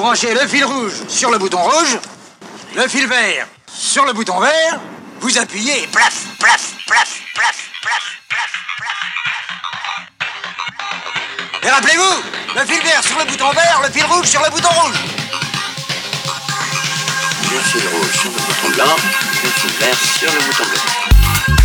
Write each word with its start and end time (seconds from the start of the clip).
branchez 0.00 0.32
le 0.32 0.48
fil 0.48 0.64
rouge 0.64 0.94
sur 1.08 1.30
le 1.30 1.36
bouton 1.36 1.62
rouge, 1.62 1.98
le 2.74 2.88
fil 2.88 3.06
vert 3.06 3.46
sur 3.70 4.06
le 4.06 4.14
bouton 4.14 4.40
vert, 4.40 4.80
vous 5.20 5.36
appuyez 5.36 5.82
et 5.82 5.86
plaf, 5.88 6.24
plaf, 6.38 6.72
plaf, 6.86 7.20
plaf, 7.34 7.70
plaf, 7.82 8.18
plaf, 8.30 8.52
plaf. 8.78 9.00
Et 11.62 11.68
rappelez-vous, 11.68 12.22
le 12.56 12.64
fil 12.64 12.82
vert 12.82 13.04
sur 13.04 13.18
le 13.18 13.26
bouton 13.26 13.50
vert, 13.50 13.80
le 13.84 13.90
fil 13.90 14.04
rouge 14.06 14.26
sur 14.26 14.42
le 14.42 14.50
bouton 14.50 14.70
rouge. 14.70 14.96
Le 17.52 17.60
fil 17.60 17.86
rouge 17.88 18.12
sur 18.22 18.30
le 18.30 18.38
bouton 18.38 18.70
blanc, 18.76 18.96
le 19.44 19.50
fil 19.50 19.70
vert 19.80 19.98
sur 20.18 20.32
le 20.32 20.40
bouton 20.40 20.64
bleu. 20.64 21.59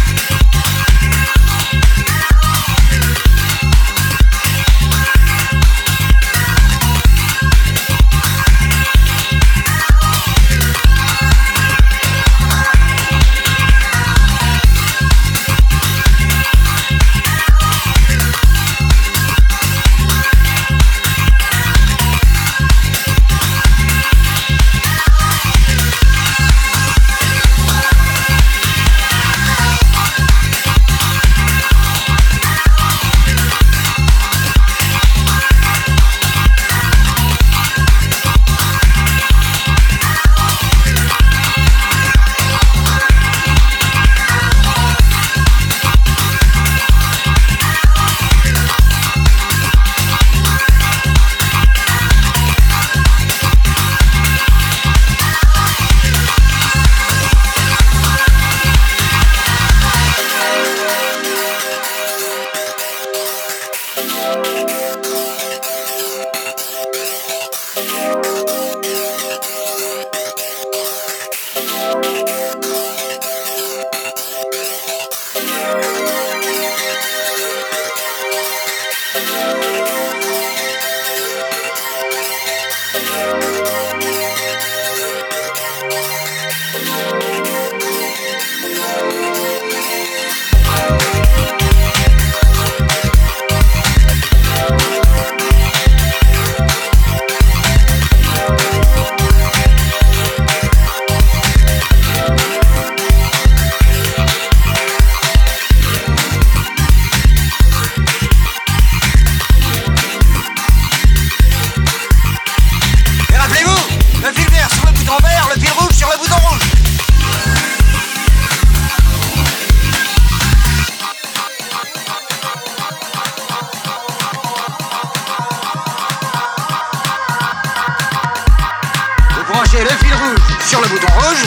Le 129.78 129.90
fil 129.90 130.14
rouge 130.14 130.40
sur 130.66 130.80
le 130.80 130.88
bouton 130.88 131.08
rouge, 131.08 131.44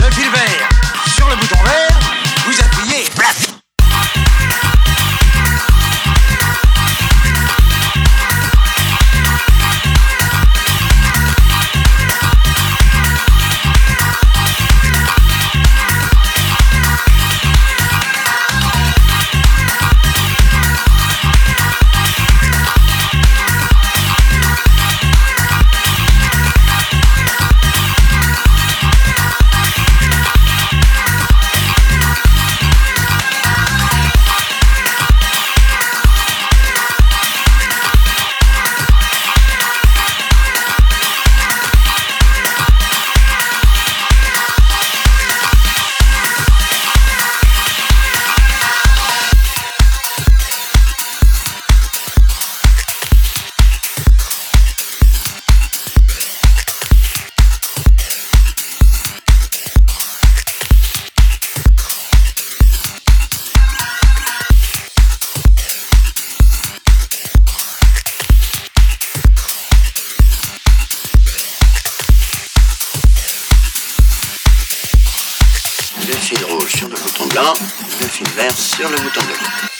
le 0.00 0.10
fil 0.10 0.30
vert 0.30 0.67
fil 76.28 76.44
rouge 76.44 76.74
sur 76.76 76.88
le 76.90 76.94
bouton 76.94 77.26
blanc, 77.28 77.54
le 78.02 78.06
fil 78.06 78.28
vert 78.36 78.54
sur 78.54 78.86
le 78.90 78.96
bouton 78.96 79.24
bleu. 79.24 79.77